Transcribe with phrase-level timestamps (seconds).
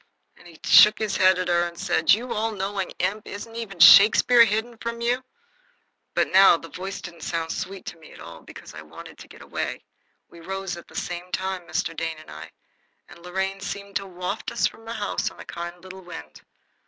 [0.35, 3.27] And he shook his head at her and said, "You all knowing imp!
[3.27, 5.23] isn't even Shakespeare hidden from you?"
[6.15, 9.27] But now the voice didn't sound sweet to me at all, because I wanted to
[9.27, 9.83] get away.
[10.27, 11.95] We rose at the same minute, Mr.
[11.95, 12.49] Dane and I,
[13.09, 16.41] and Lorraine seemed to waft us from the house on a kind little wind.